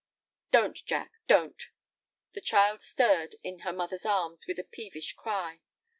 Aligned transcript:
"Don't, 0.49 0.83
Jack, 0.83 1.11
don't—" 1.27 1.67
The 2.33 2.41
child 2.41 2.81
stirred 2.81 3.35
in 3.43 3.59
her 3.59 3.71
mother's 3.71 4.03
arms 4.03 4.47
with 4.47 4.57
a 4.57 4.63
peevish 4.63 5.13
cry. 5.13 5.59